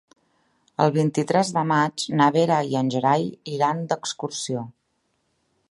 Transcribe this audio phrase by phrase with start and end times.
[0.85, 4.65] El vint-i-tres de maig na Vera i en Gerai iran d'excursió.